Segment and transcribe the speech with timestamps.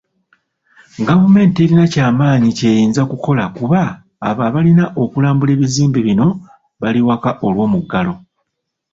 [1.07, 6.27] Gavumenti terina kyamaanyi ky'eyinza kukola kubanga abo abalina okulambula ebizimbe bino
[6.81, 8.13] bali waka olw'omuggalo.